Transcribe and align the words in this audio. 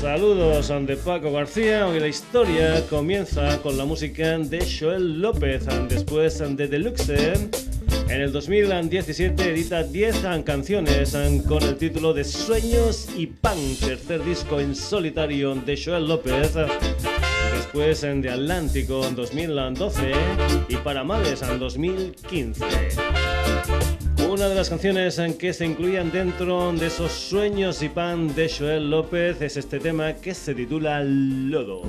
Saludos 0.00 0.70
ante 0.70 0.96
Paco 0.96 1.32
García. 1.32 1.88
Hoy 1.88 1.98
la 1.98 2.06
historia 2.06 2.86
comienza 2.88 3.60
con 3.62 3.76
la 3.76 3.84
música 3.84 4.38
de 4.38 4.64
Joel 4.64 5.20
López. 5.20 5.66
Después 5.88 6.38
de 6.38 6.68
Deluxe, 6.68 7.10
en 8.08 8.20
el 8.20 8.30
2017 8.30 9.50
edita 9.50 9.82
10 9.82 10.24
canciones 10.44 11.16
con 11.48 11.64
el 11.64 11.76
título 11.76 12.14
de 12.14 12.22
Sueños 12.22 13.08
y 13.16 13.26
Pan, 13.26 13.58
tercer 13.80 14.24
disco 14.24 14.60
en 14.60 14.76
solitario 14.76 15.56
de 15.56 15.76
Joel 15.76 16.06
López. 16.06 16.54
Después 17.56 18.04
en 18.04 18.22
The 18.22 18.30
Atlántico 18.30 19.04
en 19.04 19.16
2012 19.16 20.12
y 20.68 20.76
para 20.76 21.02
Males 21.02 21.42
en 21.42 21.58
2015. 21.58 22.64
Una 24.28 24.46
de 24.46 24.54
las 24.54 24.68
canciones 24.68 25.18
en 25.18 25.38
que 25.38 25.54
se 25.54 25.64
incluían 25.64 26.12
dentro 26.12 26.70
de 26.74 26.88
esos 26.88 27.12
sueños 27.12 27.82
y 27.82 27.88
pan 27.88 28.34
de 28.34 28.50
Joel 28.50 28.90
López 28.90 29.40
es 29.40 29.56
este 29.56 29.80
tema 29.80 30.12
que 30.16 30.34
se 30.34 30.54
titula 30.54 31.02
Lodo. 31.02 31.80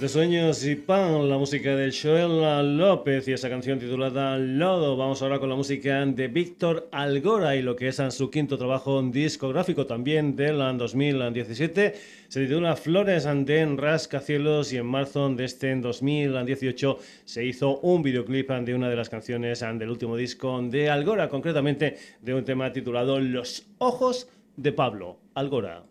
De 0.00 0.08
Sueños 0.08 0.64
y 0.64 0.76
Pan, 0.76 1.28
la 1.28 1.36
música 1.36 1.76
de 1.76 1.92
Joel 1.92 2.78
López 2.78 3.28
y 3.28 3.32
esa 3.32 3.50
canción 3.50 3.78
titulada 3.78 4.38
Lodo. 4.38 4.96
Vamos 4.96 5.20
ahora 5.20 5.38
con 5.38 5.50
la 5.50 5.56
música 5.56 6.06
de 6.06 6.28
Víctor 6.28 6.88
Algora 6.90 7.54
y 7.54 7.60
lo 7.60 7.76
que 7.76 7.88
es 7.88 8.00
su 8.08 8.30
quinto 8.30 8.56
trabajo 8.56 9.02
discográfico 9.02 9.84
también 9.84 10.36
del 10.36 10.56
2017. 10.56 11.94
Se 12.28 12.46
titula 12.46 12.76
Flores 12.76 13.24
de 13.24 13.76
Rascacielos 13.76 14.72
y 14.72 14.78
en 14.78 14.86
marzo 14.86 15.28
de 15.28 15.44
este 15.44 15.74
2018 15.76 16.98
se 17.26 17.44
hizo 17.44 17.78
un 17.80 18.02
videoclip 18.02 18.50
de 18.50 18.74
una 18.74 18.88
de 18.88 18.96
las 18.96 19.10
canciones 19.10 19.60
del 19.60 19.90
último 19.90 20.16
disco 20.16 20.62
de 20.62 20.88
Algora, 20.88 21.28
concretamente 21.28 21.98
de 22.22 22.32
un 22.34 22.44
tema 22.44 22.72
titulado 22.72 23.20
Los 23.20 23.66
Ojos 23.76 24.28
de 24.56 24.72
Pablo 24.72 25.18
Algora. 25.34 25.82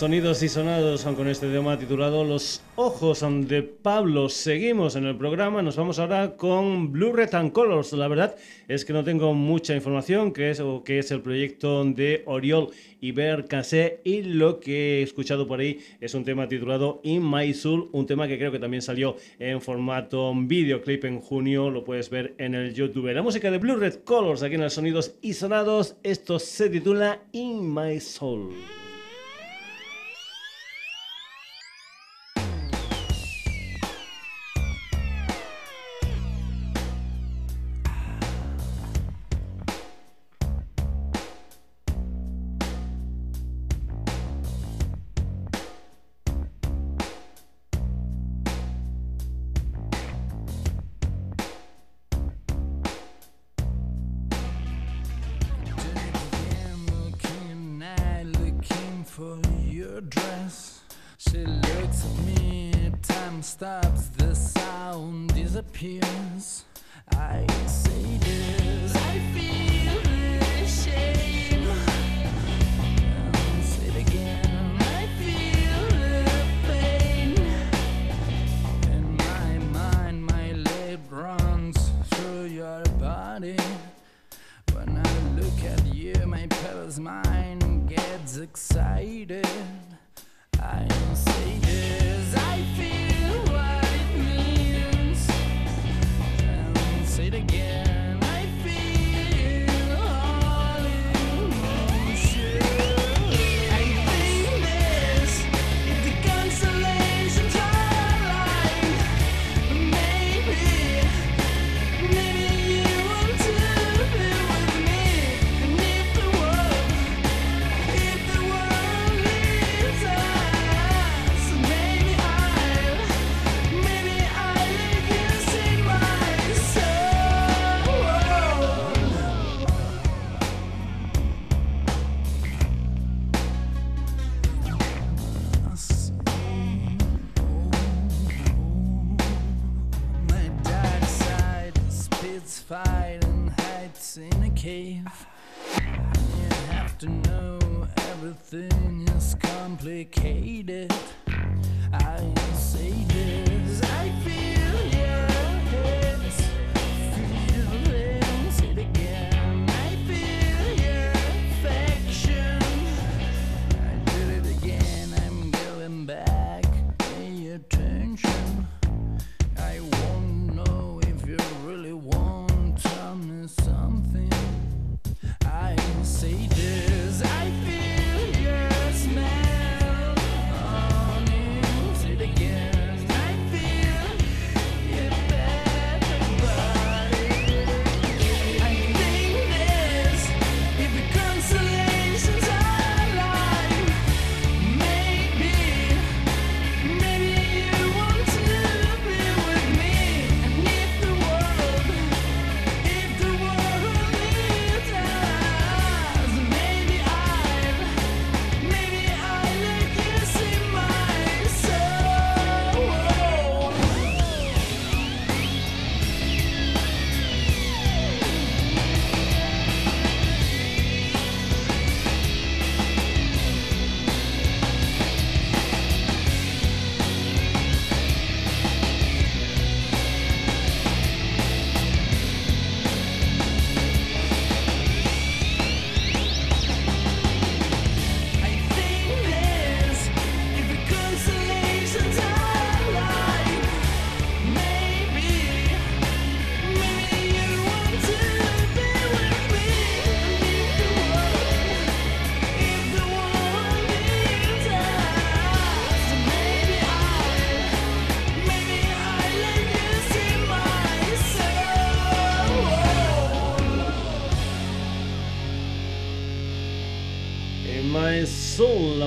Sonidos 0.00 0.42
y 0.42 0.48
sonados 0.48 1.04
con 1.04 1.28
este 1.28 1.46
tema 1.50 1.78
titulado 1.78 2.24
Los 2.24 2.62
ojos 2.76 3.22
de 3.46 3.62
Pablo. 3.62 4.30
Seguimos 4.30 4.96
en 4.96 5.04
el 5.04 5.14
programa, 5.14 5.60
nos 5.60 5.76
vamos 5.76 5.98
ahora 5.98 6.38
con 6.38 6.90
Blue 6.90 7.12
Red 7.12 7.34
and 7.34 7.52
Colors. 7.52 7.92
La 7.92 8.08
verdad 8.08 8.34
es 8.66 8.86
que 8.86 8.94
no 8.94 9.04
tengo 9.04 9.34
mucha 9.34 9.74
información, 9.74 10.32
que 10.32 10.48
es, 10.48 10.60
o 10.60 10.82
que 10.84 11.00
es 11.00 11.10
el 11.10 11.20
proyecto 11.20 11.84
de 11.84 12.22
Oriol 12.24 12.70
y 12.98 13.12
Cassé 13.46 14.00
y 14.02 14.22
lo 14.22 14.58
que 14.58 15.00
he 15.00 15.02
escuchado 15.02 15.46
por 15.46 15.60
ahí 15.60 15.80
es 16.00 16.14
un 16.14 16.24
tema 16.24 16.48
titulado 16.48 17.02
In 17.02 17.30
My 17.30 17.52
Soul, 17.52 17.90
un 17.92 18.06
tema 18.06 18.26
que 18.26 18.38
creo 18.38 18.50
que 18.50 18.58
también 18.58 18.80
salió 18.80 19.16
en 19.38 19.60
formato 19.60 20.32
videoclip 20.34 21.04
en 21.04 21.20
junio, 21.20 21.68
lo 21.68 21.84
puedes 21.84 22.08
ver 22.08 22.32
en 22.38 22.54
el 22.54 22.72
YouTube. 22.72 23.12
La 23.12 23.20
música 23.20 23.50
de 23.50 23.58
Blue 23.58 23.76
Red 23.76 23.96
Colors 24.04 24.42
aquí 24.42 24.54
en 24.54 24.62
los 24.62 24.72
sonidos 24.72 25.16
y 25.20 25.34
sonados, 25.34 25.96
esto 26.02 26.38
se 26.38 26.70
titula 26.70 27.20
In 27.32 27.74
My 27.74 28.00
Soul. 28.00 28.54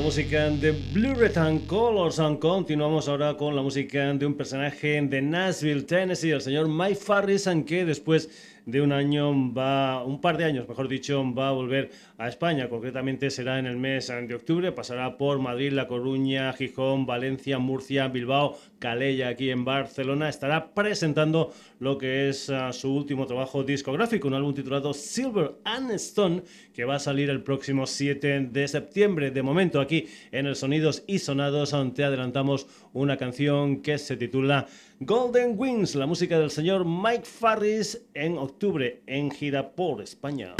Música 0.04 0.50
de 0.50 0.72
Blue 0.94 1.14
Red 1.14 1.38
and 1.38 1.68
Colors. 1.68 2.20
And 2.20 2.40
continuamos 2.40 3.08
ahora 3.08 3.38
con 3.38 3.56
la 3.56 3.62
música 3.62 4.12
de 4.14 4.26
un 4.26 4.34
personaje 4.34 5.00
de 5.02 5.22
Nashville, 5.22 5.84
Tennessee, 5.84 6.32
el 6.32 6.42
señor 6.42 6.68
Mike 6.68 6.96
Farris, 6.96 7.48
que 7.66 7.86
después 7.86 8.30
de 8.66 8.82
un 8.82 8.92
año 8.92 9.54
va, 9.54 10.04
un 10.04 10.22
par 10.22 10.38
de 10.38 10.46
años, 10.46 10.68
mejor 10.68 10.88
dicho, 10.88 11.24
va 11.34 11.50
a 11.50 11.52
volver 11.52 11.92
a 12.18 12.30
España. 12.30 12.70
Concretamente 12.70 13.30
será 13.30 13.60
en 13.60 13.66
el 13.66 13.78
mes 13.78 14.08
de 14.08 14.36
octubre, 14.36 14.72
pasará 14.72 15.18
por 15.18 15.40
Madrid, 15.40 15.74
La 15.74 15.88
Coruña, 15.88 16.54
Gijón, 16.54 17.06
Valencia, 17.06 17.60
Murcia, 17.60 18.08
Bilbao, 18.08 18.58
Calella 18.80 19.30
aquí 19.30 19.50
en 19.50 19.66
Barcelona. 19.66 20.30
Estará 20.30 20.74
presentando 20.74 21.54
lo 21.80 21.98
que 21.98 22.30
es 22.30 22.50
ah, 22.50 22.72
su 22.72 22.94
último 22.94 23.26
trabajo 23.26 23.64
discográfico, 23.64 24.28
un 24.28 24.36
álbum 24.36 24.54
titulado 24.54 24.94
Silver 24.94 25.56
and 25.66 25.92
Stone, 25.92 26.44
que 26.74 26.86
va 26.86 26.96
a 26.96 27.00
salir 27.00 27.30
el 27.30 27.44
próximo 27.44 27.86
7 27.86 28.48
de 28.52 28.68
septiembre. 28.68 29.32
De 29.32 29.44
momento 29.44 29.80
aquí 29.80 30.08
en 30.32 30.48
el 30.48 30.56
Sonidos 30.56 31.04
y 31.08 31.20
Sonados 31.20 31.76
te 31.94 32.04
adelantamos 32.04 32.68
una 32.94 33.18
canción 33.18 33.82
que 33.82 33.98
se 33.98 34.18
titula 34.18 34.68
Golden 35.00 35.56
Wings, 35.58 35.96
la 35.96 36.06
música 36.06 36.40
del 36.40 36.52
señor 36.52 36.86
Mike 36.86 37.26
Farris 37.26 38.02
en 38.14 38.38
octubre 38.38 39.02
en 39.06 39.32
gira 39.32 39.72
por 39.72 40.02
España. 40.02 40.56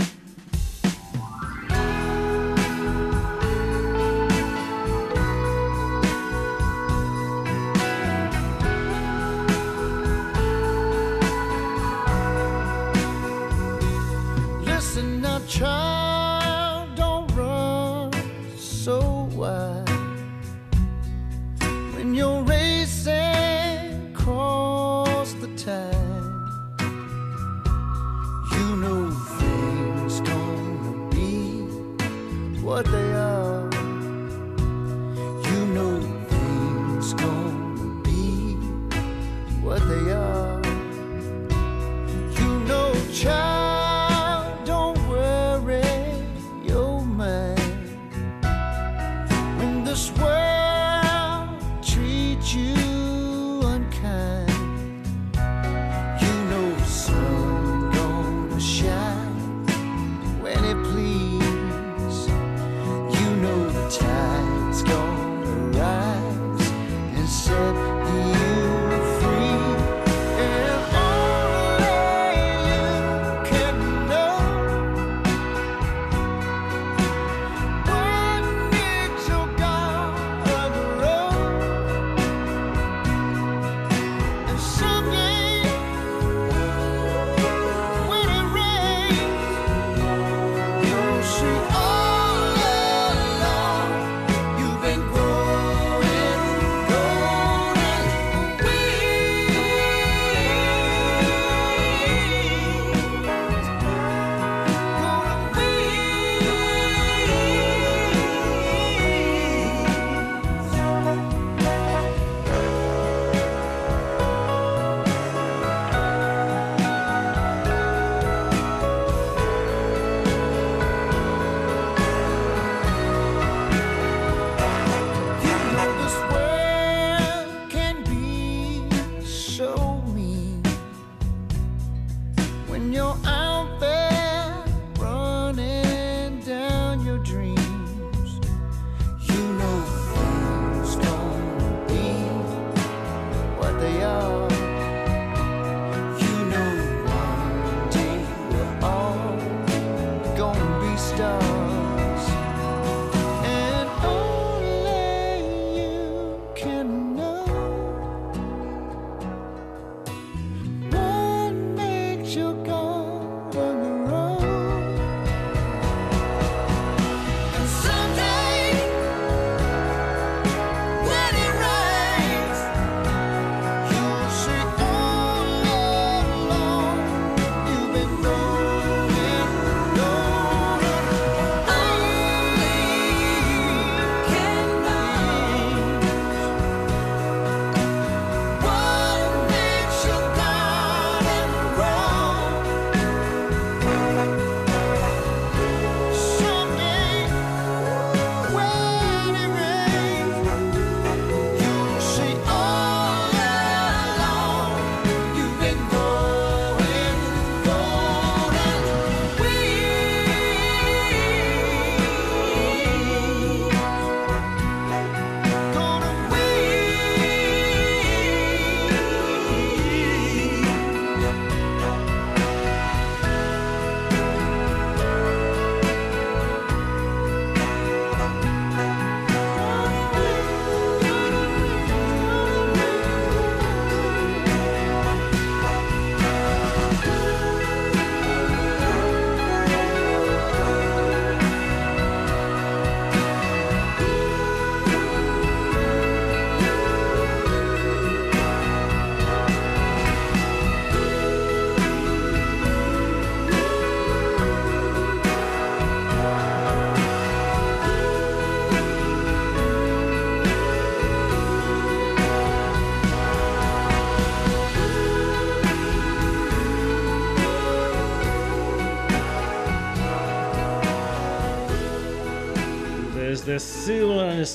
The 18.86 19.13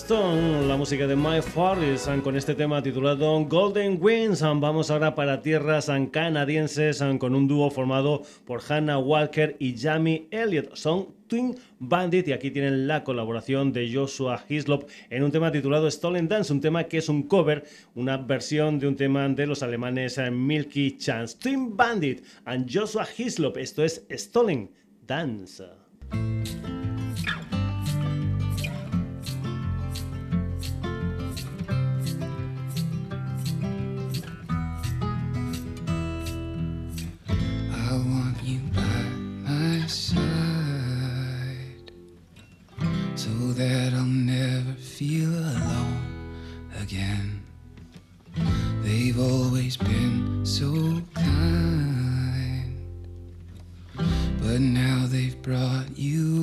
La 0.09 0.79
música 0.79 1.07
de 1.07 1.15
My 1.15 1.43
Forest, 1.43 2.09
con 2.23 2.35
este 2.35 2.55
tema 2.55 2.83
titulado 2.83 3.45
Golden 3.45 3.99
Wings. 4.01 4.41
Vamos 4.41 4.91
ahora 4.91 5.15
para 5.15 5.43
tierras 5.43 5.91
canadienses 6.11 7.05
con 7.19 7.35
un 7.35 7.47
dúo 7.47 7.71
formado 7.71 8.23
por 8.47 8.63
Hannah 8.67 8.99
Walker 8.99 9.55
y 9.59 9.77
Jamie 9.77 10.27
Elliott. 10.31 10.75
Son 10.77 11.09
Twin 11.27 11.55
Bandit 11.79 12.29
y 12.29 12.33
aquí 12.33 12.51
tienen 12.51 12.89
la 12.89 13.05
colaboración 13.05 13.71
de 13.71 13.93
Joshua 13.93 14.43
Hislop 14.49 14.89
en 15.11 15.25
un 15.25 15.31
tema 15.31 15.53
titulado 15.53 15.91
Stolen 15.91 16.27
Dance, 16.27 16.55
un 16.55 16.63
tema 16.63 16.85
que 16.85 16.97
es 16.97 17.11
un 17.11 17.25
cover, 17.25 17.65
una 17.95 18.17
versión 18.17 18.79
de 18.79 18.89
un 18.89 18.97
tema 18.97 19.29
de 19.29 19.47
los 19.47 19.63
alemanes 19.63 20.19
Milky 20.33 20.97
Chance. 20.97 21.37
Twin 21.39 21.77
Bandit 21.77 22.25
and 22.47 22.67
Joshua 22.73 23.07
Hislop, 23.15 23.59
esto 23.59 23.85
es 23.85 24.07
Stolen 24.11 24.71
Dance. 25.07 25.65
Feel 44.99 45.31
alone 45.31 46.03
again. 46.83 47.41
They've 48.83 49.17
always 49.17 49.77
been 49.77 50.45
so 50.45 51.01
kind, 51.15 52.75
but 54.41 54.61
now 54.61 55.07
they've 55.07 55.41
brought 55.41 55.97
you 55.97 56.38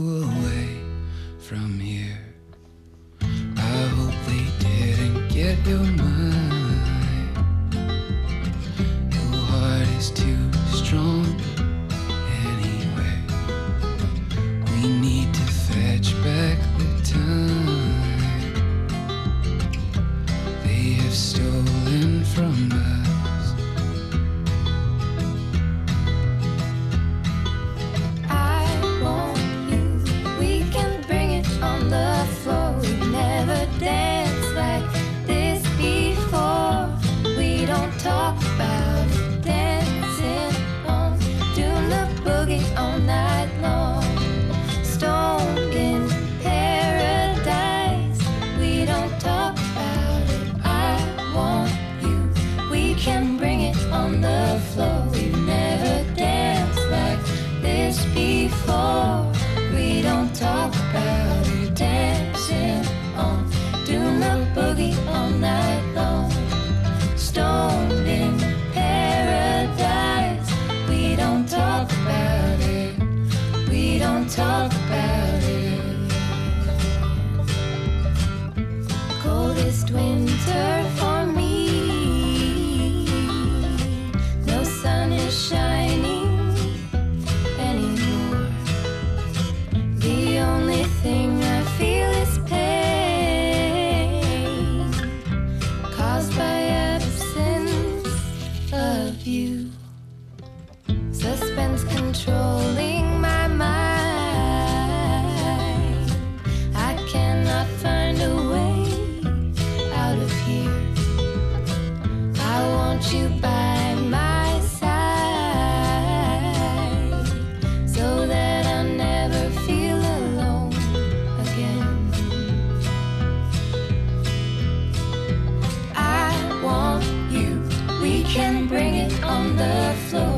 can 128.36 128.68
bring 128.68 128.96
it 128.96 129.24
on 129.24 129.56
the 129.56 129.96
floor. 130.10 130.35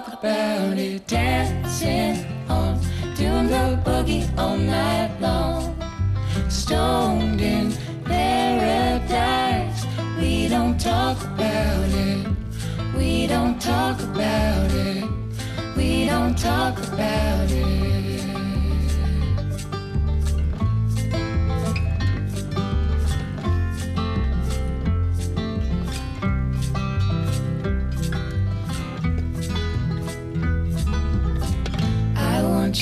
Talk 0.00 0.12
about 0.14 0.78
it. 0.78 1.06
Dancing 1.06 2.24
on, 2.48 2.78
doing 3.16 3.48
the 3.48 3.78
boogie 3.84 4.26
all 4.38 4.56
night 4.56 5.10
long. 5.20 5.76
Stoned 6.48 7.40
in 7.40 7.72
paradise. 8.04 9.84
We 10.18 10.48
don't 10.48 10.78
talk 10.78 11.22
about 11.24 11.88
it. 11.88 12.26
We 12.96 13.26
don't 13.26 13.60
talk 13.60 14.00
about 14.00 14.70
it. 14.72 15.04
We 15.76 16.06
don't 16.06 16.38
talk 16.38 16.78
about 16.78 17.50
it. 17.50 17.89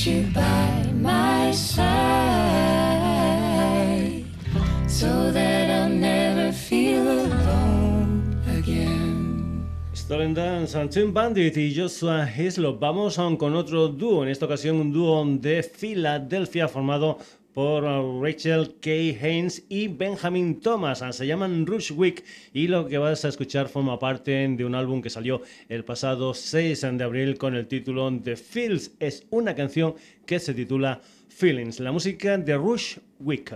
You 0.09 0.23
by 0.33 0.91
my 0.95 1.53
side 1.53 1.85
so 4.87 5.31
that 5.31 5.71
I'll 5.71 5.91
never 5.91 6.51
feel 6.51 7.03
alone 7.03 8.41
again. 8.59 9.69
Stolen 9.93 10.33
Dance, 10.35 10.89
Twin 10.89 11.13
Bandit 11.13 11.57
y 11.59 11.75
Joshua 11.75 12.27
Hislop. 12.27 12.81
Vamos 12.81 13.19
con 13.37 13.55
otro 13.55 13.89
dúo, 13.89 14.23
en 14.23 14.31
esta 14.31 14.47
ocasión 14.47 14.77
un 14.77 14.93
dúo 14.93 15.23
de 15.27 15.63
Filadelfia 15.63 16.69
formado 16.69 17.19
por 17.59 17.83
Rachel 18.23 18.77
K. 18.81 18.89
Haynes 19.21 19.65
y 19.69 19.89
Benjamin 19.89 20.61
Thomas. 20.61 21.03
Se 21.11 21.27
llaman 21.27 21.67
Rush 21.67 21.91
Week 21.91 22.25
y 22.53 22.69
lo 22.69 22.87
que 22.87 22.99
vas 22.99 23.25
a 23.25 23.29
escuchar 23.31 23.69
forma 23.69 23.99
parte 23.99 24.47
de 24.47 24.65
un 24.65 24.77
álbum 24.77 25.03
que 25.03 25.11
salió 25.11 25.43
el 25.69 25.85
pasado 25.85 26.35
6 26.35 26.87
de 26.93 27.03
abril 27.03 27.37
con 27.37 27.57
el 27.57 27.67
título 27.67 28.17
The 28.23 28.37
Feels. 28.37 28.93
Es 29.01 29.27
una 29.31 29.57
canción 29.57 29.97
que 30.25 30.39
se 30.39 30.55
titula 30.55 31.01
Feelings, 31.31 31.81
la 31.81 31.91
música 31.91 32.39
de 32.39 32.57
Rush 32.57 32.99
Week. 33.19 33.53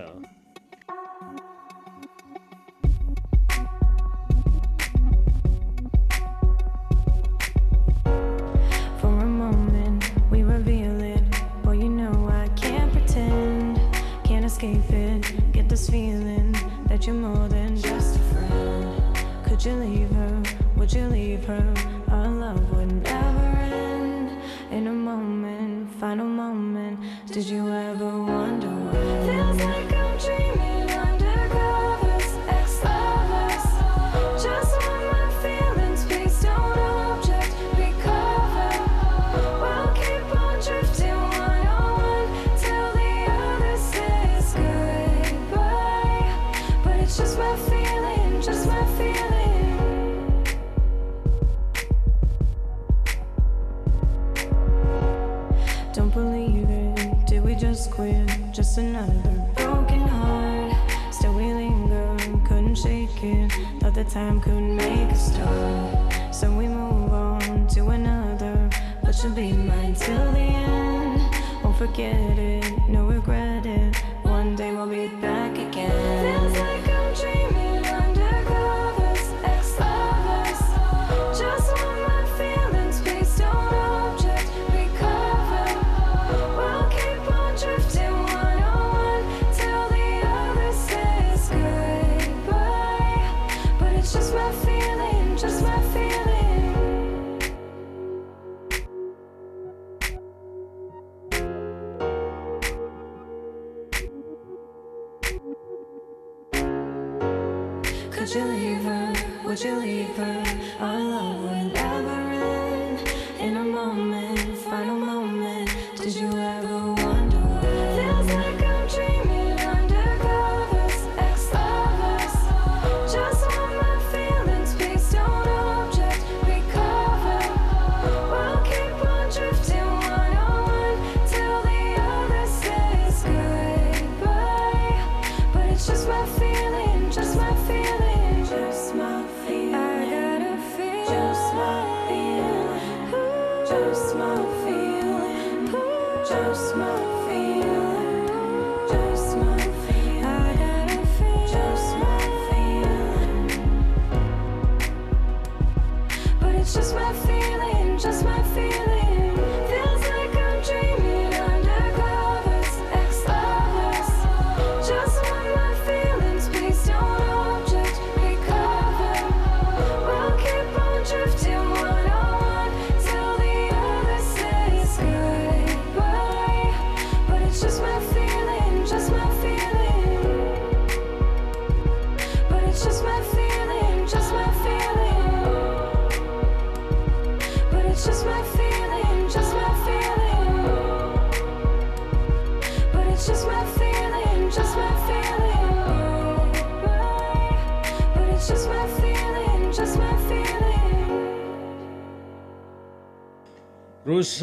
escape 14.63 14.91
it. 14.91 15.53
Get 15.53 15.69
this 15.69 15.91
feeling 15.91 16.53
that 16.87 17.07
you're 17.07 17.17
more 17.17 17.49
than 17.49 17.77
just 17.77 18.17
a 18.17 18.19
friend. 18.33 19.17
Could 19.45 19.65
you 19.65 19.73
leave 19.73 20.11
her? 20.11 20.43
Would 20.77 20.93
you 20.93 21.07
leave 21.09 21.45
her? 21.47 21.75
Our 22.09 22.29
love 22.29 22.71
would 22.77 23.03
never 23.03 23.59
end. 23.59 24.31
In 24.71 24.87
a 24.87 24.93
moment, 24.93 25.91
final 25.99 26.27
moment, 26.27 27.01
did 27.27 27.47
you 27.47 27.69
ever 27.73 28.23
wonder? 28.23 28.72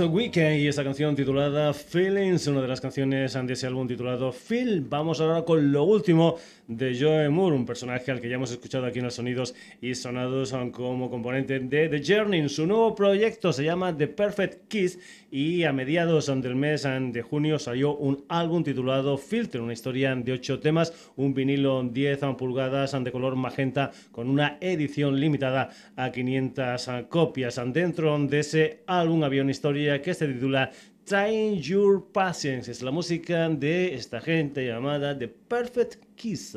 Weekend 0.07 0.59
y 0.59 0.67
esa 0.67 0.83
canción 0.83 1.15
titulada 1.15 1.73
Feelings, 1.73 2.47
una 2.47 2.62
de 2.62 2.67
las 2.67 2.79
canciones 2.79 3.33
de 3.33 3.53
ese 3.53 3.67
álbum 3.67 3.88
titulado 3.88 4.31
Feel. 4.31 4.81
Vamos 4.81 5.19
ahora 5.19 5.43
con 5.43 5.71
lo 5.71 5.83
último 5.83 6.38
de 6.69 6.95
Joe 6.97 7.29
Moore, 7.29 7.55
un 7.55 7.65
personaje 7.65 8.12
al 8.12 8.21
que 8.21 8.29
ya 8.29 8.36
hemos 8.36 8.51
escuchado 8.51 8.86
aquí 8.86 8.99
en 8.99 9.05
los 9.05 9.15
sonidos 9.15 9.55
y 9.82 9.95
sonados 9.95 10.55
como 10.71 11.10
componente 11.10 11.60
de 11.60 11.89
The 11.89 12.01
Journey. 12.05 12.47
Su 12.47 12.67
nuevo 12.67 12.93
proyecto 12.93 13.51
se 13.51 13.63
llama 13.63 13.97
The 13.97 14.08
Perfect 14.08 14.67
Kiss 14.67 14.99
y 15.32 15.63
a 15.63 15.73
mediados 15.73 16.27
del 16.27 16.55
mes 16.55 16.84
de 16.84 17.21
junio 17.23 17.58
salió 17.58 17.95
un 17.95 18.23
álbum 18.29 18.63
titulado 18.63 19.17
Filter, 19.17 19.62
una 19.62 19.73
historia 19.73 20.15
de 20.15 20.32
ocho 20.32 20.60
temas, 20.60 21.12
un 21.15 21.34
vinilo 21.34 21.82
10 21.84 22.19
pulgadas 22.38 22.95
de 23.03 23.12
color 23.12 23.36
magenta 23.36 23.91
con 24.12 24.29
una 24.29 24.60
edición 24.62 25.19
limitada 25.19 25.71
a 25.95 26.12
500 26.12 26.88
copias. 27.10 27.60
Dentro 27.73 28.15
de 28.19 28.39
ese 28.39 28.84
álbum 28.86 29.23
había 29.23 29.41
una 29.41 29.51
historia 29.51 30.03
que 30.03 30.13
se 30.13 30.27
titula 30.27 30.69
Trying 31.09 31.63
Your 31.63 32.03
Patience. 32.13 32.69
Es 32.69 32.83
la 32.83 32.91
música 32.91 33.49
de 33.49 33.95
esta 33.95 34.21
gente 34.21 34.67
llamada 34.67 35.17
The 35.17 35.27
Perfect 35.27 36.03
Kiss. 36.15 36.55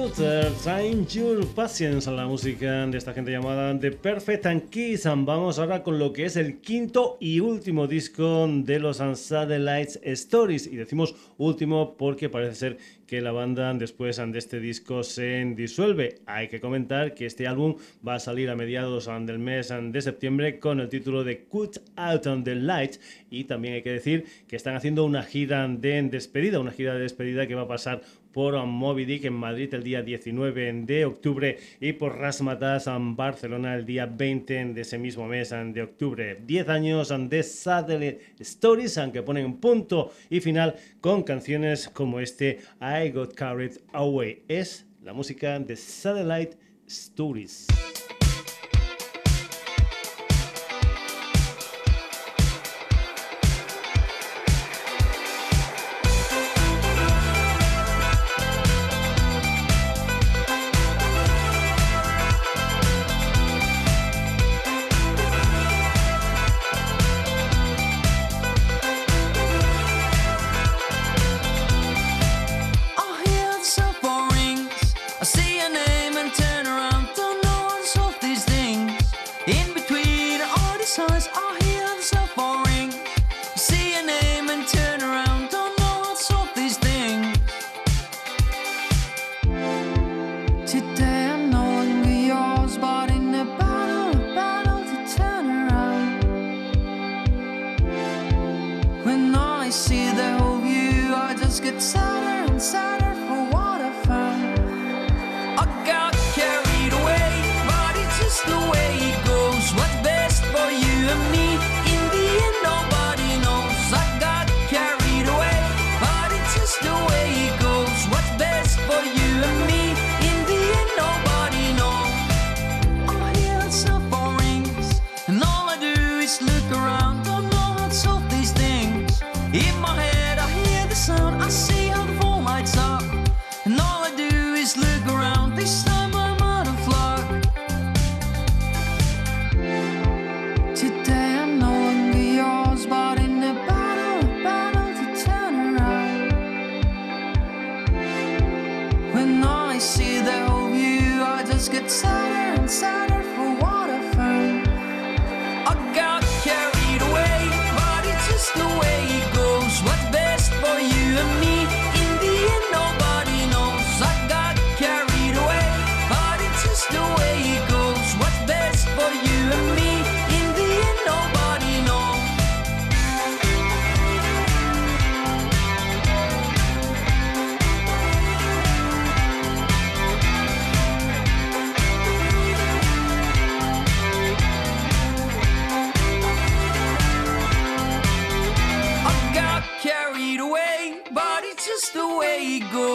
Computer, 0.00 0.50
Time 0.64 1.04
Your 1.10 1.46
Patience, 1.54 2.10
la 2.10 2.26
música 2.26 2.86
de 2.86 2.96
esta 2.96 3.12
gente 3.12 3.32
llamada 3.32 3.78
The 3.78 3.92
Perfect 3.92 4.46
and 4.46 4.70
Kiss. 4.70 5.04
Vamos 5.04 5.58
ahora 5.58 5.82
con 5.82 5.98
lo 5.98 6.10
que 6.10 6.24
es 6.24 6.36
el 6.36 6.62
quinto 6.62 7.18
y 7.20 7.40
último 7.40 7.86
disco 7.86 8.48
de 8.50 8.78
los 8.78 8.96
Satellites 8.96 10.00
Stories. 10.02 10.68
Y 10.68 10.76
decimos 10.76 11.14
último 11.36 11.96
porque 11.98 12.30
parece 12.30 12.54
ser 12.54 12.78
que 13.06 13.20
la 13.20 13.32
banda 13.32 13.74
después 13.74 14.16
de 14.16 14.38
este 14.38 14.60
disco 14.60 15.02
se 15.02 15.44
disuelve. 15.56 16.20
Hay 16.26 16.46
que 16.46 16.60
comentar 16.60 17.12
que 17.12 17.26
este 17.26 17.48
álbum 17.48 17.74
va 18.06 18.14
a 18.14 18.20
salir 18.20 18.48
a 18.50 18.54
mediados 18.54 19.10
del 19.26 19.40
mes 19.40 19.70
de 19.70 20.00
septiembre 20.00 20.60
con 20.60 20.78
el 20.78 20.88
título 20.88 21.24
de 21.24 21.42
Cut 21.44 21.78
Out 21.96 22.26
on 22.28 22.44
the 22.44 22.54
Light 22.54 22.98
y 23.28 23.44
también 23.44 23.74
hay 23.74 23.82
que 23.82 23.90
decir 23.90 24.26
que 24.46 24.54
están 24.54 24.76
haciendo 24.76 25.04
una 25.04 25.24
gira 25.24 25.66
de 25.66 26.00
despedida, 26.04 26.60
una 26.60 26.70
gira 26.70 26.94
de 26.94 27.00
despedida 27.00 27.48
que 27.48 27.56
va 27.56 27.62
a 27.62 27.68
pasar 27.68 28.00
por 28.32 28.64
Moby 28.64 29.04
Dick 29.04 29.24
en 29.24 29.34
Madrid 29.34 29.72
el 29.74 29.82
día 29.82 30.02
19 30.02 30.72
de 30.84 31.04
octubre 31.04 31.58
y 31.80 31.92
por 31.92 32.16
Rasmatas 32.18 32.86
en 32.86 33.16
Barcelona 33.16 33.74
el 33.74 33.86
día 33.86 34.06
20 34.06 34.66
de 34.66 34.80
ese 34.80 34.98
mismo 34.98 35.26
mes 35.26 35.50
de 35.50 35.82
octubre. 35.82 36.38
10 36.44 36.68
años 36.68 37.12
de 37.28 37.42
Satellite 37.42 38.20
Stories, 38.38 38.98
aunque 38.98 39.22
ponen 39.22 39.54
punto 39.54 40.12
y 40.28 40.40
final 40.40 40.76
con 41.00 41.22
canciones 41.22 41.88
como 41.88 42.20
este 42.20 42.60
I 42.80 43.10
Got 43.10 43.34
Carried 43.34 43.78
Away. 43.92 44.42
Es 44.48 44.86
la 45.02 45.12
música 45.12 45.58
de 45.58 45.76
Satellite 45.76 46.56
Stories. 46.86 47.66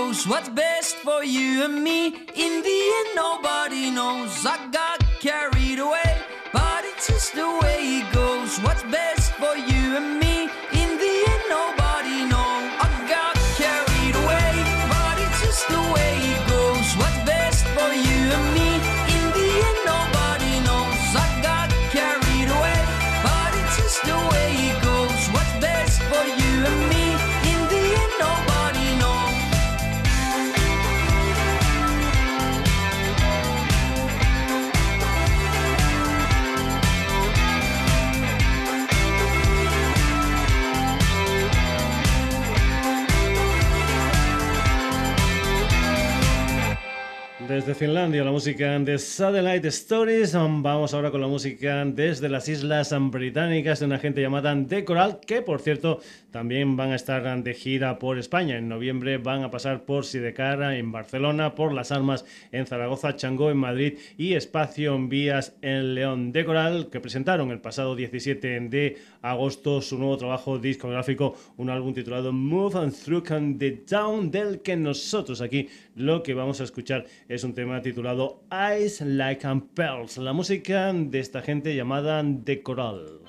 knows 0.06 0.28
what's 0.28 0.50
best 0.50 0.98
for 0.98 1.24
you 1.24 1.64
and 1.66 1.84
me. 1.84 2.08
In 2.36 2.54
the 2.68 2.80
end, 2.98 3.10
nobody 3.16 3.90
knows. 3.90 4.46
I 4.46 4.68
got 4.72 5.04
carried 5.20 5.80
away, 5.80 6.18
but 6.54 6.86
it's 6.86 7.08
just 7.08 7.34
the 7.34 7.48
way 7.62 7.80
it 8.00 8.14
goes. 8.14 8.60
What's 8.60 8.84
best? 8.84 9.25
Desde 47.48 47.76
Finlandia, 47.76 48.24
la 48.24 48.32
música 48.32 48.80
de 48.80 48.98
Satellite 48.98 49.68
Stories. 49.68 50.34
Vamos 50.34 50.94
ahora 50.94 51.12
con 51.12 51.22
la 51.22 51.28
música 51.28 51.86
desde 51.86 52.28
las 52.28 52.50
Islas 52.50 52.94
Británicas 53.12 53.80
de 53.80 53.86
una 53.86 54.00
gente 54.00 54.22
llamada 54.22 54.56
The 54.68 54.84
Coral, 54.84 55.20
que 55.20 55.44
por 55.44 55.62
cierto 55.62 56.00
también 56.32 56.76
van 56.76 56.92
a 56.92 56.96
estar 56.96 57.44
de 57.44 57.54
gira 57.54 58.00
por 58.00 58.18
España. 58.18 58.58
En 58.58 58.68
noviembre 58.68 59.20
van 59.20 59.44
a 59.44 59.52
pasar 59.52 59.84
por 59.86 60.06
Sidecara 60.06 60.78
en 60.78 60.92
Barcelona, 60.92 61.54
por 61.54 61.72
Las 61.72 61.92
Armas 61.92 62.26
en 62.52 62.66
Zaragoza, 62.66 63.16
Changó 63.16 63.52
en 63.52 63.58
Madrid 63.58 64.00
y 64.18 64.34
Espacio 64.34 64.96
en 64.96 65.10
Vías 65.10 65.56
en 65.62 65.94
León. 65.94 66.32
The 66.34 66.46
Coral, 66.46 66.90
que 66.90 67.00
presentaron 67.00 67.52
el 67.52 67.60
pasado 67.60 67.96
17 67.96 68.60
de 68.62 68.98
agosto 69.30 69.82
su 69.82 69.98
nuevo 69.98 70.18
trabajo 70.18 70.60
discográfico, 70.60 71.36
un 71.58 71.70
álbum 71.70 71.94
titulado 71.94 72.32
Move 72.32 72.78
and 72.78 72.94
Through 72.94 73.58
the 73.58 73.72
Town, 73.72 74.30
del 74.30 74.62
que 74.62 74.76
nosotros 74.76 75.42
aquí 75.42 75.68
lo 75.96 76.22
que 76.22 76.34
vamos 76.34 76.62
a 76.62 76.64
escuchar 76.64 77.06
es 77.28 77.44
un 77.44 77.54
tema 77.54 77.82
titulado 77.82 78.44
Eyes 78.52 79.02
Like 79.02 79.48
Pearls, 79.74 80.18
la 80.18 80.34
música 80.34 80.94
de 80.94 81.20
esta 81.20 81.42
gente 81.42 81.76
llamada 81.76 82.24
The 82.44 82.62
Coral. 82.62 83.25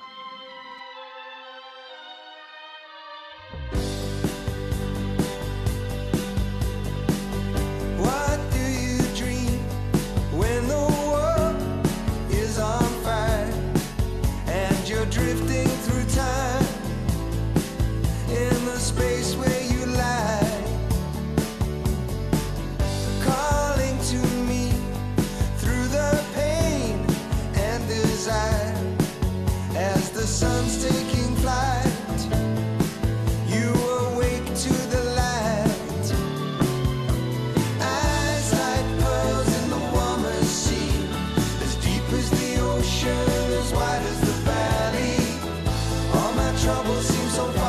trouble 46.67 47.01
seems 47.01 47.33
so 47.33 47.45
far. 47.53 47.66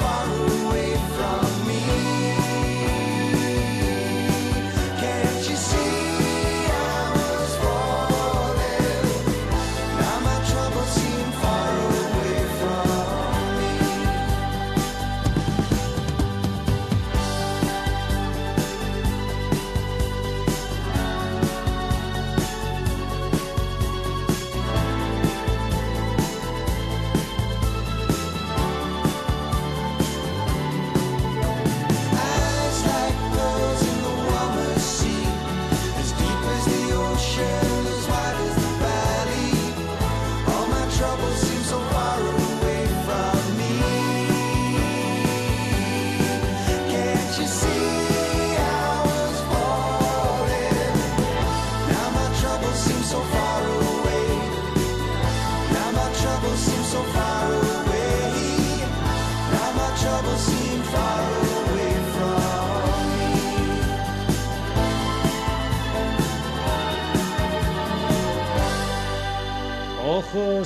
bottle 0.00 0.39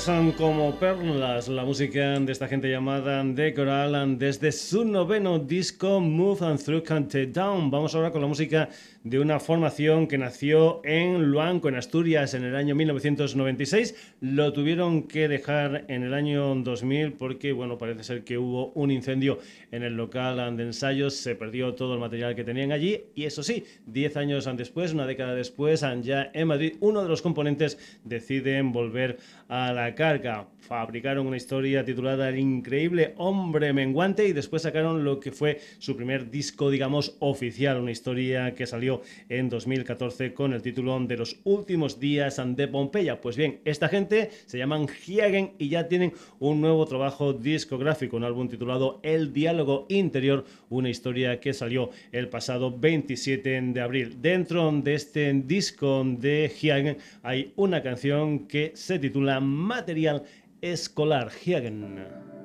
Ojos 0.04 0.16
son 0.16 0.32
como 0.32 0.74
perlas, 0.78 1.48
la 1.48 1.64
música 1.64 2.20
de 2.20 2.30
esta 2.30 2.46
gente 2.46 2.68
llamada 2.68 3.24
The 3.34 3.54
Coral 3.54 4.18
desde 4.18 4.52
su 4.52 4.84
noveno 4.84 5.38
disco 5.38 5.98
Move 5.98 6.44
and 6.46 6.62
Through 6.62 6.84
Countdown. 6.84 7.70
Vamos 7.70 7.94
ahora 7.94 8.10
con 8.10 8.20
la 8.20 8.26
música 8.26 8.68
de 9.04 9.20
una 9.20 9.38
formación 9.38 10.08
que 10.08 10.16
nació 10.16 10.80
en 10.82 11.30
Luanco, 11.30 11.68
en 11.68 11.74
Asturias, 11.74 12.32
en 12.32 12.42
el 12.42 12.56
año 12.56 12.74
1996. 12.74 14.16
Lo 14.20 14.52
tuvieron 14.54 15.02
que 15.02 15.28
dejar 15.28 15.84
en 15.88 16.02
el 16.02 16.14
año 16.14 16.54
2000 16.54 17.12
porque, 17.12 17.52
bueno, 17.52 17.76
parece 17.76 18.02
ser 18.02 18.24
que 18.24 18.38
hubo 18.38 18.72
un 18.72 18.90
incendio 18.90 19.38
en 19.70 19.82
el 19.82 19.94
local 19.94 20.56
de 20.56 20.62
ensayos, 20.62 21.14
se 21.16 21.34
perdió 21.34 21.74
todo 21.74 21.94
el 21.94 22.00
material 22.00 22.34
que 22.34 22.44
tenían 22.44 22.72
allí 22.72 23.04
y 23.14 23.24
eso 23.24 23.42
sí, 23.42 23.64
10 23.86 24.16
años 24.16 24.48
después, 24.56 24.94
una 24.94 25.06
década 25.06 25.34
después, 25.34 25.84
ya 26.02 26.30
en 26.32 26.48
Madrid, 26.48 26.76
uno 26.80 27.02
de 27.02 27.08
los 27.08 27.20
componentes 27.20 27.78
deciden 28.04 28.72
volver 28.72 29.18
a 29.48 29.72
la 29.72 29.94
carga. 29.94 30.48
Fabricaron 30.60 31.26
una 31.26 31.36
historia 31.36 31.84
titulada 31.84 32.30
El 32.30 32.38
increíble 32.38 33.12
hombre 33.18 33.74
menguante 33.74 34.26
y 34.26 34.32
después 34.32 34.62
sacaron 34.62 35.04
lo 35.04 35.20
que 35.20 35.30
fue 35.30 35.60
su 35.78 35.94
primer 35.94 36.30
disco, 36.30 36.70
digamos, 36.70 37.16
oficial, 37.18 37.78
una 37.78 37.90
historia 37.90 38.54
que 38.54 38.66
salió 38.66 38.93
en 39.28 39.48
2014 39.48 40.34
con 40.34 40.52
el 40.52 40.62
título 40.62 40.98
de 41.00 41.16
Los 41.16 41.40
últimos 41.44 41.98
días 41.98 42.40
de 42.44 42.68
Pompeya. 42.68 43.20
Pues 43.20 43.36
bien, 43.36 43.60
esta 43.64 43.88
gente 43.88 44.30
se 44.46 44.58
llaman 44.58 44.86
Hiagen 44.86 45.52
y 45.58 45.68
ya 45.68 45.88
tienen 45.88 46.12
un 46.38 46.60
nuevo 46.60 46.84
trabajo 46.86 47.32
discográfico, 47.32 48.16
un 48.16 48.24
álbum 48.24 48.48
titulado 48.48 49.00
El 49.02 49.32
diálogo 49.32 49.86
interior, 49.88 50.44
una 50.68 50.90
historia 50.90 51.40
que 51.40 51.52
salió 51.52 51.90
el 52.12 52.28
pasado 52.28 52.76
27 52.76 53.60
de 53.60 53.80
abril. 53.80 54.16
Dentro 54.20 54.70
de 54.72 54.94
este 54.94 55.32
disco 55.32 56.04
de 56.04 56.50
Hiagen 56.60 56.98
hay 57.22 57.52
una 57.56 57.82
canción 57.82 58.46
que 58.46 58.72
se 58.74 58.98
titula 58.98 59.40
Material 59.40 60.22
Escolar 60.60 61.30
Hiagen. 61.30 62.43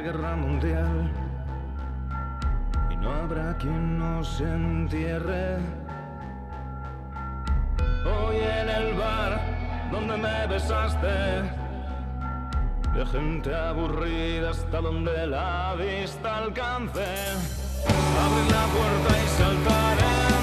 guerra 0.00 0.36
mundial. 0.36 1.10
Y 2.90 2.96
no 2.96 3.12
habrá 3.12 3.56
quien 3.56 3.98
nos 3.98 4.40
entierre. 4.40 5.58
Hoy 8.04 8.36
en 8.36 8.68
el 8.68 8.94
bar 8.94 9.40
donde 9.90 10.16
me 10.16 10.46
besaste, 10.46 11.06
de 12.94 13.06
gente 13.06 13.54
aburrida 13.54 14.50
hasta 14.50 14.80
donde 14.80 15.26
la 15.26 15.74
vista 15.76 16.38
alcance. 16.38 17.06
Abre 18.24 18.44
la 18.50 18.64
puerta 18.74 19.24
y 19.24 19.28
saltaré. 19.38 20.37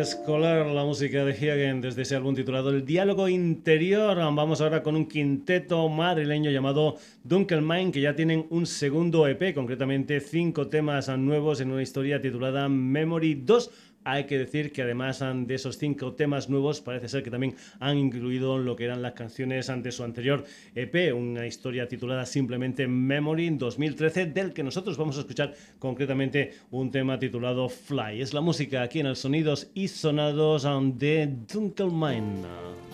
Escolar, 0.00 0.66
la 0.66 0.84
música 0.84 1.24
de 1.24 1.32
Hagen 1.32 1.82
desde 1.82 2.02
ese 2.02 2.16
álbum 2.16 2.34
titulado 2.34 2.70
El 2.70 2.86
diálogo 2.86 3.28
interior. 3.28 4.16
Vamos 4.16 4.60
ahora 4.60 4.82
con 4.82 4.96
un 4.96 5.06
quinteto 5.06 5.88
madrileño 5.90 6.50
llamado 6.50 6.96
Dunkelmine 7.22 7.92
que 7.92 8.00
ya 8.00 8.16
tienen 8.16 8.46
un 8.48 8.66
segundo 8.66 9.26
EP, 9.28 9.54
concretamente 9.54 10.20
cinco 10.20 10.68
temas 10.68 11.08
nuevos 11.18 11.60
en 11.60 11.70
una 11.70 11.82
historia 11.82 12.20
titulada 12.20 12.68
Memory 12.68 13.42
2 13.44 13.70
hay 14.04 14.24
que 14.24 14.38
decir 14.38 14.72
que 14.72 14.82
además 14.82 15.20
de 15.20 15.54
esos 15.54 15.78
cinco 15.78 16.14
temas 16.14 16.48
nuevos, 16.48 16.80
parece 16.80 17.08
ser 17.08 17.22
que 17.22 17.30
también 17.30 17.54
han 17.78 17.98
incluido 17.98 18.58
lo 18.58 18.76
que 18.76 18.84
eran 18.84 19.02
las 19.02 19.12
canciones 19.12 19.70
ante 19.70 19.92
su 19.92 20.04
anterior 20.04 20.44
EP, 20.74 21.14
una 21.14 21.46
historia 21.46 21.88
titulada 21.88 22.26
simplemente 22.26 22.86
Memory 22.86 23.50
2013, 23.50 24.26
del 24.26 24.52
que 24.52 24.62
nosotros 24.62 24.96
vamos 24.96 25.16
a 25.16 25.20
escuchar 25.20 25.54
concretamente 25.78 26.54
un 26.70 26.90
tema 26.90 27.18
titulado 27.18 27.68
Fly. 27.68 28.20
Es 28.20 28.34
la 28.34 28.40
música 28.40 28.82
aquí 28.82 29.00
en 29.00 29.06
el 29.06 29.16
Sonidos 29.16 29.70
y 29.74 29.88
Sonados 29.88 30.66
de 30.98 31.34
Dunkelmine. 31.52 32.89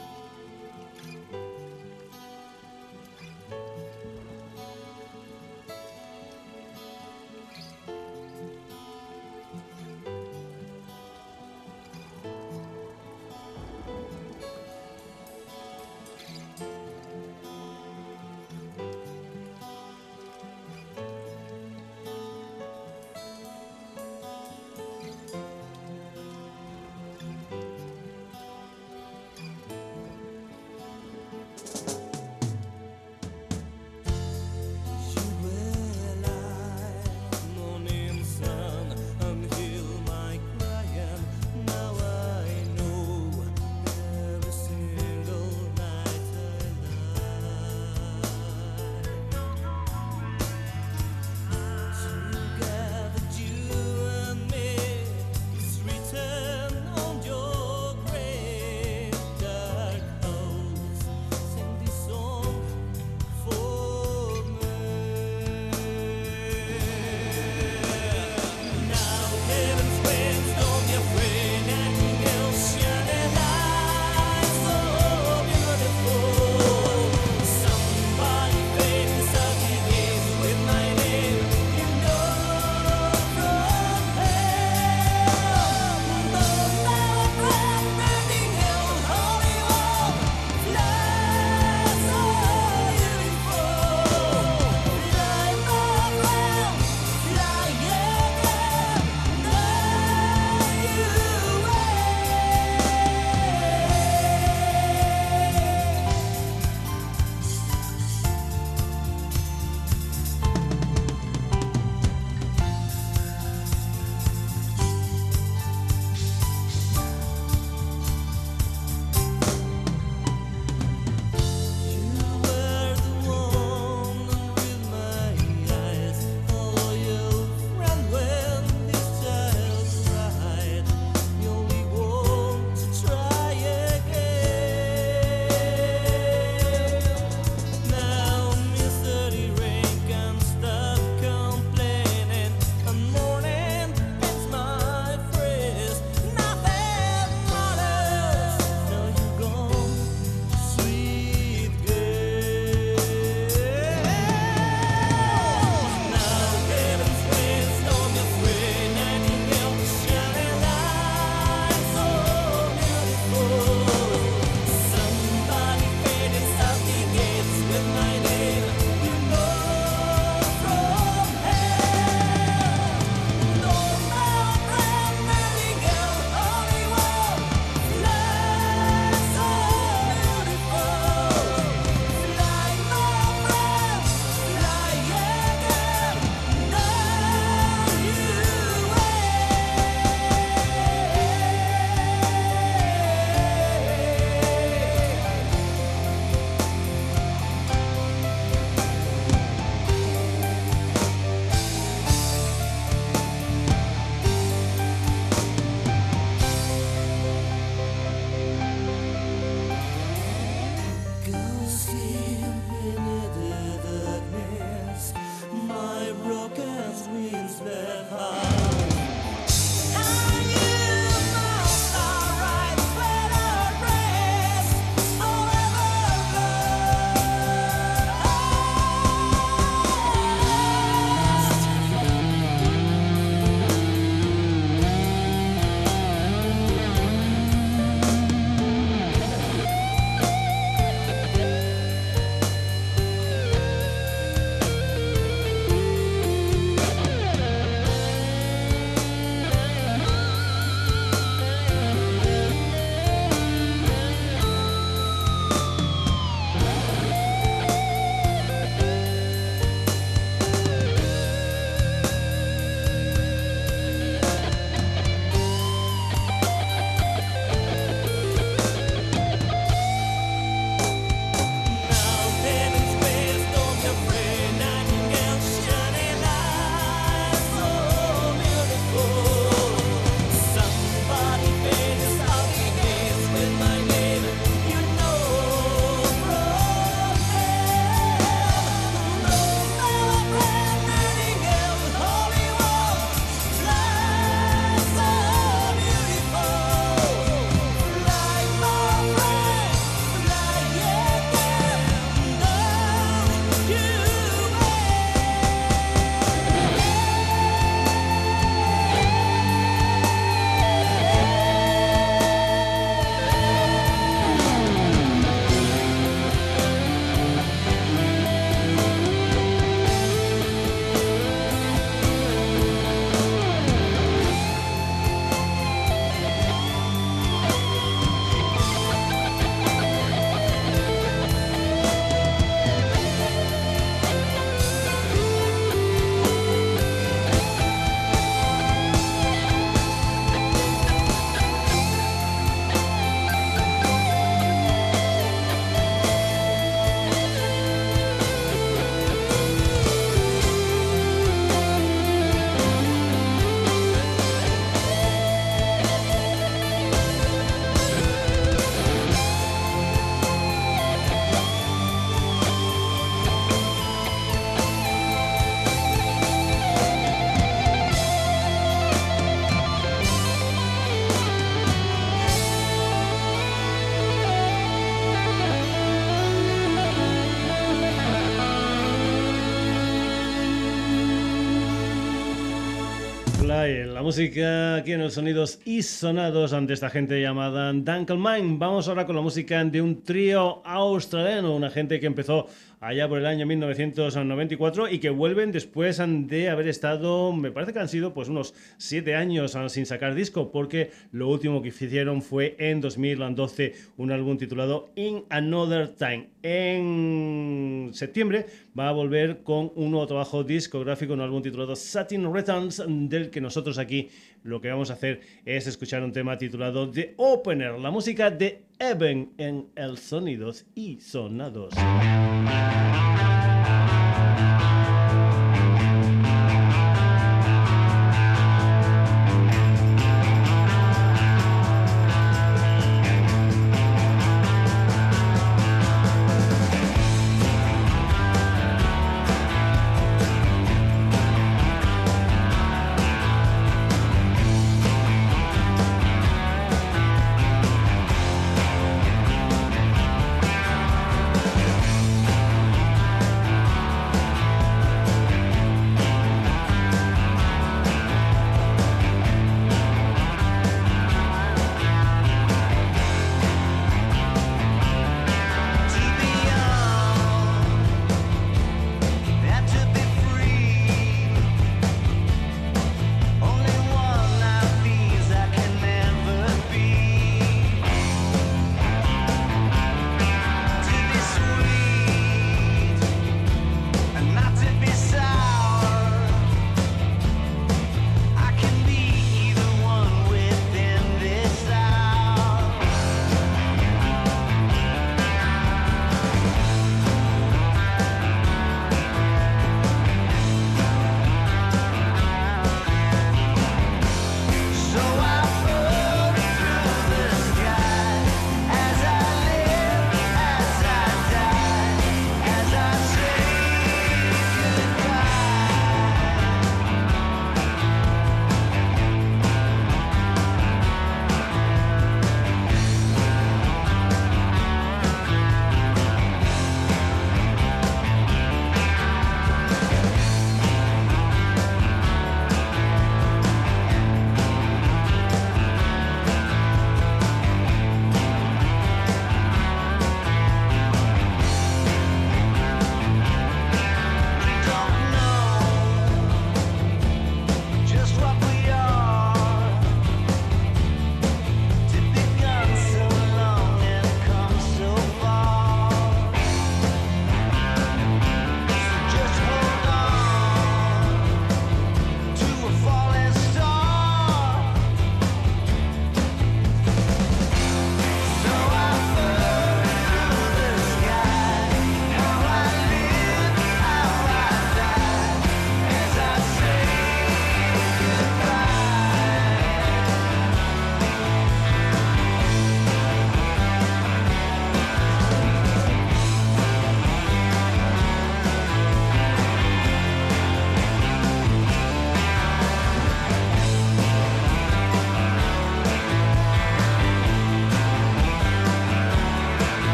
Fly, 383.67 383.85
la 383.85 383.96
música 384.07 384.77
aquí 384.77 384.93
en 384.93 385.01
los 385.01 385.15
sonidos 385.15 385.59
y 385.65 385.83
sonados 385.83 386.53
ante 386.53 386.75
esta 386.75 386.91
gente 386.91 387.21
llamada 387.21 387.73
Dunkelmine. 387.73 388.57
Vamos 388.57 388.87
ahora 388.87 389.05
con 389.05 389.17
la 389.17 389.21
música 389.21 389.65
de 389.65 389.83
un 389.83 390.05
trío 390.05 390.65
australiano, 390.65 391.57
una 391.57 391.71
gente 391.71 391.99
que 391.99 392.07
empezó 392.07 392.47
allá 392.81 393.09
por 393.09 393.19
el 393.19 393.27
año 393.27 393.47
1994 393.47 394.91
y 394.91 394.99
que 394.99 395.11
vuelven 395.11 395.51
después 395.51 396.01
de 396.07 396.49
haber 396.49 396.69
estado, 396.69 397.33
me 397.33 397.51
parece 397.51 397.73
que 397.73 397.81
han 397.81 397.89
sido 397.89 398.15
pues 398.15 398.29
unos 398.29 398.55
siete 398.77 399.17
años 399.17 399.57
sin 399.69 399.87
sacar 399.87 400.15
disco, 400.15 400.53
porque 400.53 400.91
lo 401.11 401.29
último 401.29 401.63
que 401.63 401.69
hicieron 401.69 402.23
fue 402.23 402.55
en 402.59 402.81
2012 402.81 403.75
un 403.97 404.13
álbum 404.13 404.37
titulado 404.37 404.91
In 404.95 405.25
Another 405.31 405.89
Time. 405.89 406.29
En 406.43 407.91
septiembre 407.93 408.47
va 408.79 408.89
a 408.89 408.93
volver 408.93 409.43
con 409.43 409.73
un 409.75 409.91
nuevo 409.91 410.07
trabajo 410.07 410.45
discográfico, 410.45 411.15
un 411.15 411.23
álbum 411.23 411.43
titulado 411.43 411.75
Satin 411.75 412.33
Returns, 412.33 412.85
del 412.87 413.31
que 413.31 413.41
nosotros 413.41 413.79
aquí 413.79 413.96
lo 414.43 414.61
que 414.61 414.71
vamos 414.71 414.91
a 414.91 414.95
hacer 414.95 415.21
es 415.45 415.67
escuchar 415.67 416.03
un 416.03 416.13
tema 416.13 416.39
titulado 416.39 416.91
The 416.91 417.15
Opener, 417.17 417.79
la 417.79 417.91
música 417.91 418.31
de 418.31 418.63
Eben 418.79 419.33
en 419.39 419.67
el 419.75 419.99
Sonidos 419.99 420.67
y 420.75 421.01
Sonados. 421.01 421.75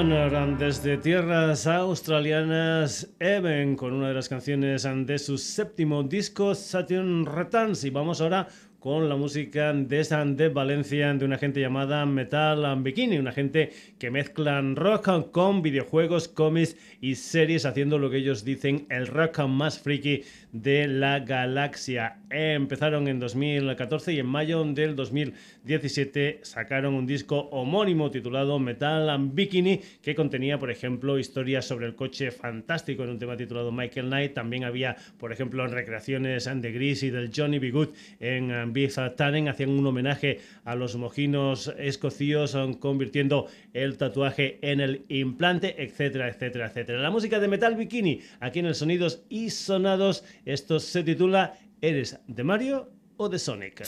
Opener 0.00 0.56
desde 0.56 0.96
tierras 0.96 1.66
australianas, 1.66 3.12
Even, 3.20 3.76
con 3.76 3.92
una 3.92 4.08
de 4.08 4.14
las 4.14 4.30
canciones 4.30 4.88
de 5.04 5.18
su 5.18 5.36
séptimo 5.36 6.02
disco, 6.02 6.54
Saturn 6.54 7.26
Returns. 7.26 7.84
Y 7.84 7.90
vamos 7.90 8.22
ahora 8.22 8.48
con 8.78 9.10
la 9.10 9.16
música 9.16 9.74
de 9.74 10.02
San 10.02 10.36
de 10.36 10.48
Valencia 10.48 11.12
de 11.12 11.24
una 11.26 11.36
gente 11.36 11.60
llamada 11.60 12.06
Metal 12.06 12.64
and 12.64 12.82
Bikini, 12.82 13.18
una 13.18 13.32
gente 13.32 13.72
que 13.98 14.10
mezclan 14.10 14.74
rock 14.74 15.30
con 15.30 15.60
videojuegos, 15.60 16.28
cómics 16.28 16.76
y 17.02 17.16
series, 17.16 17.66
haciendo 17.66 17.98
lo 17.98 18.08
que 18.08 18.16
ellos 18.16 18.42
dicen 18.42 18.86
el 18.88 19.06
rock 19.06 19.40
más 19.40 19.80
friki 19.80 20.22
de 20.52 20.86
la 20.88 21.20
galaxia. 21.20 22.18
Empezaron 22.30 23.08
en 23.08 23.18
2014 23.18 24.12
y 24.12 24.18
en 24.18 24.26
mayo 24.26 24.64
del 24.64 24.96
2017 24.96 26.40
sacaron 26.42 26.94
un 26.94 27.06
disco 27.06 27.48
homónimo 27.50 28.10
titulado 28.10 28.58
Metal 28.58 29.10
and 29.10 29.34
Bikini 29.34 29.80
que 30.02 30.14
contenía, 30.14 30.58
por 30.58 30.70
ejemplo, 30.70 31.18
historias 31.18 31.66
sobre 31.66 31.86
el 31.86 31.94
coche 31.94 32.30
fantástico 32.30 33.04
en 33.04 33.10
un 33.10 33.18
tema 33.18 33.36
titulado 33.36 33.72
Michael 33.72 34.06
Knight. 34.06 34.34
También 34.34 34.64
había, 34.64 34.96
por 35.18 35.32
ejemplo, 35.32 35.66
recreaciones 35.66 36.48
de 36.52 36.72
Gris 36.72 37.02
y 37.02 37.10
del 37.10 37.30
Johnny 37.34 37.58
B. 37.58 37.70
Good 37.70 37.88
en 38.20 38.72
Beef 38.72 38.96
Tannen. 39.16 39.48
Hacían 39.48 39.70
un 39.70 39.86
homenaje 39.86 40.40
a 40.64 40.74
los 40.74 40.96
mojinos 40.96 41.72
escocíos, 41.78 42.56
convirtiendo 42.78 43.48
el 43.72 43.96
tatuaje 43.96 44.58
en 44.62 44.80
el 44.80 45.04
implante, 45.08 45.82
etcétera, 45.82 46.28
etcétera, 46.28 46.66
etcétera. 46.66 47.00
La 47.00 47.10
música 47.10 47.38
de 47.38 47.48
Metal 47.48 47.74
Bikini 47.76 48.20
aquí 48.40 48.60
en 48.60 48.66
el 48.66 48.74
Sonidos 48.74 49.22
y 49.28 49.50
Sonados. 49.50 50.24
Esto 50.44 50.80
se 50.80 51.02
titula 51.02 51.58
¿Eres 51.80 52.18
de 52.26 52.44
Mario 52.44 52.90
o 53.16 53.28
de 53.28 53.38
Sonic? 53.38 53.82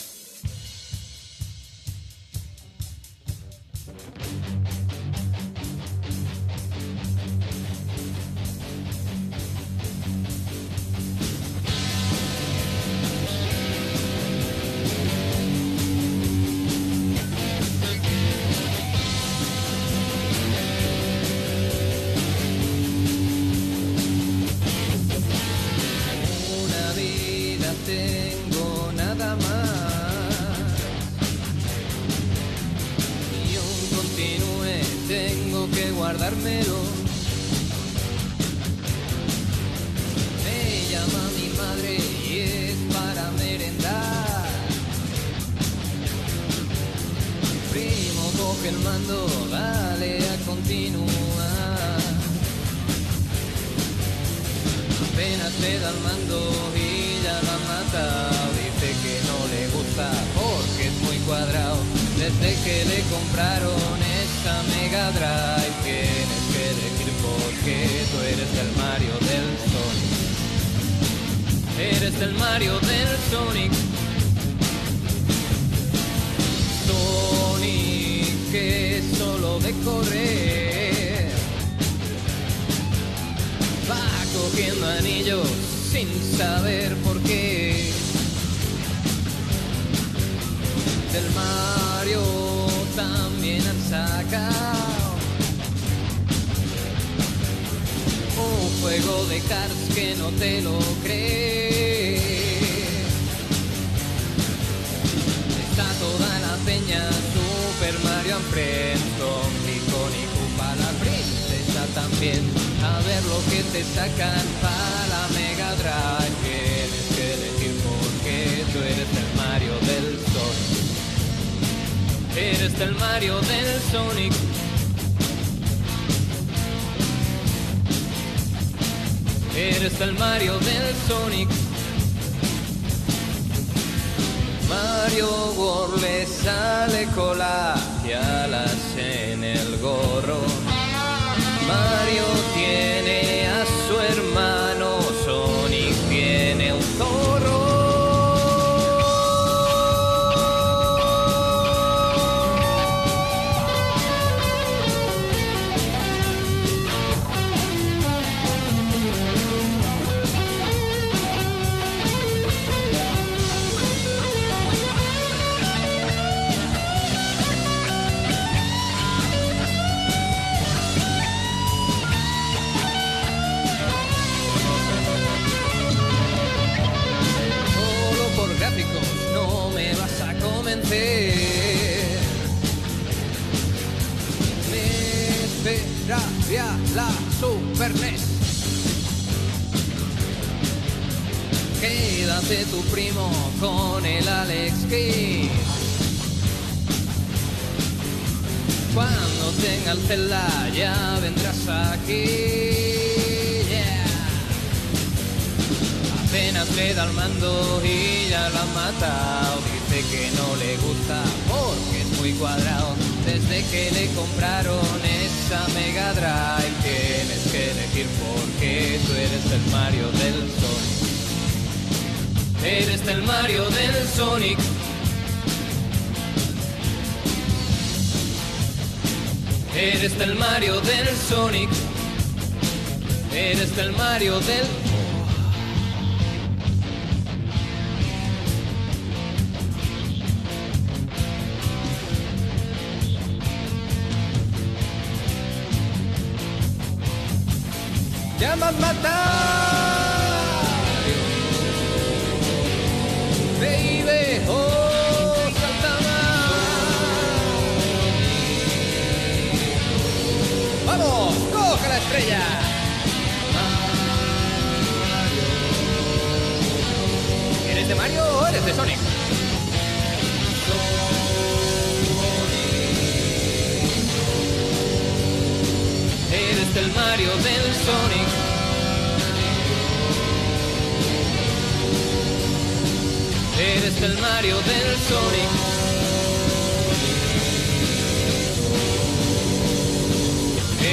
Eres 283.59 284.01
del 284.01 284.18
Mario 284.18 284.57
del 284.57 284.99
Sonic. 285.09 285.51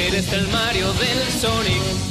Eres 0.08 0.32
del 0.32 0.48
Mario 0.48 0.94
del 0.94 1.42
Sonic. 1.42 2.09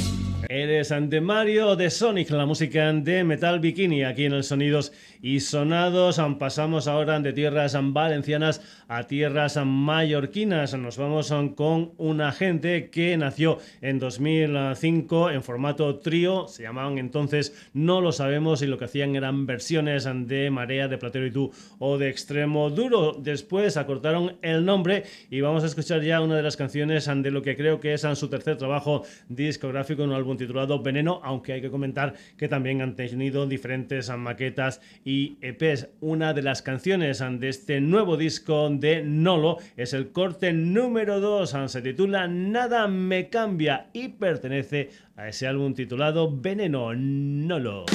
Eres 0.51 0.89
de 0.89 1.21
Mario 1.21 1.75
de 1.75 1.91
Sonic, 1.91 2.31
la 2.31 2.47
música 2.47 2.91
de 2.91 3.23
Metal 3.23 3.59
Bikini, 3.59 4.03
aquí 4.03 4.25
en 4.25 4.33
el 4.33 4.43
Sonidos 4.43 4.91
y 5.21 5.41
Sonados. 5.41 6.19
Pasamos 6.39 6.87
ahora 6.87 7.19
de 7.19 7.33
tierras 7.33 7.77
valencianas 7.79 8.59
a 8.87 9.03
tierras 9.03 9.63
mallorquinas. 9.63 10.73
Nos 10.73 10.97
vamos 10.97 11.31
con 11.55 11.91
una 11.97 12.31
gente 12.31 12.89
que 12.89 13.15
nació 13.15 13.59
en 13.81 13.99
2005 13.99 15.29
en 15.29 15.43
formato 15.43 15.99
trío, 15.99 16.47
se 16.47 16.63
llamaban 16.63 16.97
entonces 16.97 17.69
No 17.73 18.01
lo 18.01 18.11
sabemos 18.11 18.63
y 18.63 18.65
lo 18.65 18.79
que 18.79 18.85
hacían 18.85 19.15
eran 19.15 19.45
versiones 19.45 20.09
de 20.11 20.49
Marea, 20.49 20.87
de 20.87 20.97
Platero 20.97 21.27
y 21.27 21.31
tú 21.31 21.51
o 21.77 21.99
de 21.99 22.09
Extremo 22.09 22.71
Duro. 22.71 23.15
Después 23.19 23.77
acortaron 23.77 24.37
el 24.41 24.65
nombre 24.65 25.03
y 25.29 25.41
vamos 25.41 25.63
a 25.63 25.67
escuchar 25.67 26.01
ya 26.01 26.21
una 26.21 26.37
de 26.37 26.41
las 26.41 26.57
canciones 26.57 27.05
de 27.05 27.29
lo 27.29 27.43
que 27.43 27.55
creo 27.55 27.79
que 27.79 27.93
es 27.93 28.01
su 28.15 28.29
tercer 28.29 28.57
trabajo 28.57 29.03
discográfico, 29.27 30.01
un 30.01 30.13
álbum 30.13 30.38
titulado 30.39 30.81
Veneno, 30.81 31.21
aunque 31.23 31.53
hay 31.53 31.61
que 31.61 31.69
comentar 31.69 32.15
que 32.35 32.47
también 32.47 32.81
han 32.81 32.95
tenido 32.95 33.45
diferentes 33.45 34.09
maquetas 34.09 34.81
y 35.05 35.37
EPs. 35.41 35.89
Una 36.01 36.33
de 36.33 36.41
las 36.41 36.63
canciones 36.63 37.19
de 37.19 37.49
este 37.49 37.79
nuevo 37.81 38.17
disco 38.17 38.69
de 38.71 39.03
Nolo 39.03 39.57
es 39.77 39.93
el 39.93 40.11
corte 40.11 40.51
número 40.51 41.19
2, 41.19 41.55
se 41.67 41.81
titula 41.81 42.27
Nada 42.27 42.87
me 42.87 43.29
cambia 43.29 43.89
y 43.93 44.09
pertenece 44.09 44.89
a 45.15 45.27
ese 45.27 45.45
álbum 45.45 45.75
titulado 45.75 46.35
Veneno 46.35 46.95
Nolo. 46.95 47.85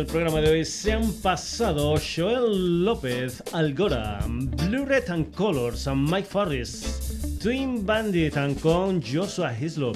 El 0.03 0.07
programa 0.07 0.41
de 0.41 0.51
hoy 0.51 0.65
se 0.65 0.91
han 0.91 1.13
pasado 1.21 1.95
Joel 1.95 2.83
López, 2.83 3.41
Algora, 3.53 4.19
Blue 4.27 4.83
Red 4.83 5.09
and 5.09 5.33
Colors, 5.33 5.87
Mike 5.95 6.27
Farris, 6.29 7.39
Twin 7.41 7.85
Bandit 7.85 8.35
and 8.35 8.59
con 8.59 9.01
Joshua 9.01 9.53
Hislop, 9.53 9.95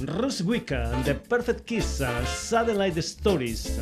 Russ 0.00 0.40
Wicca, 0.40 0.90
The 1.04 1.14
Perfect 1.14 1.66
Kiss, 1.66 2.02
Satellite 2.24 2.98
Stories, 2.98 3.78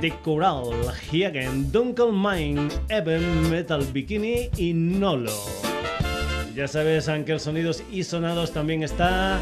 The 0.00 0.10
Coral, 0.24 0.72
Hiagen, 1.12 1.70
Dunkel 1.70 2.10
Mine, 2.12 2.70
Eben, 2.88 3.50
Metal 3.50 3.84
Bikini 3.92 4.50
y 4.56 4.72
Nolo. 4.74 5.30
Ya 6.56 6.66
sabes, 6.66 7.08
Ángel 7.08 7.38
Sonidos 7.38 7.84
y 7.92 8.02
Sonados 8.02 8.52
también 8.52 8.82
está 8.82 9.40